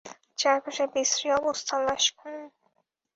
[0.37, 2.35] চারপাশে বিশ্রী অবস্থা, লাশ-খুন!